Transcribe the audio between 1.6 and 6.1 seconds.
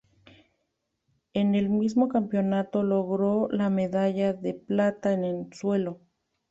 mismo campeonato, logró la medalla de plata en suelo.